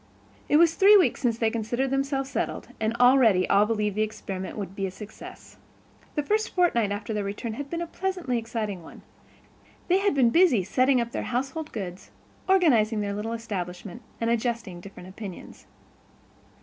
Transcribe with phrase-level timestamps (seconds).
[0.49, 4.01] It was three weeks since they had considered themselves settled, and already all believed the
[4.01, 5.57] experiment would be a success.
[6.15, 9.03] The first fortnight after their return had been a pleasantly exciting one;
[9.89, 12.09] they had been busy setting up their household goods,
[12.49, 15.67] organizing their little establishment, and adjusting different opinions.